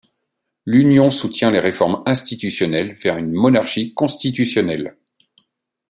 L'Union 0.65 1.11
soutient 1.11 1.51
les 1.51 1.59
réformes 1.59 2.01
institutionnelles 2.07 2.93
vers 2.93 3.17
une 3.19 3.33
monarchie 3.33 3.93
constitutionnelle. 3.93 4.97